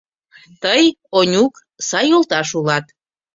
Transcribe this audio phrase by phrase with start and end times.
[0.63, 0.83] Тый,
[1.17, 1.53] Онюк,
[1.87, 2.85] сай йолташ улат.